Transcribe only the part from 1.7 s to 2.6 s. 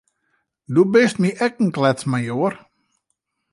kletsmajoar.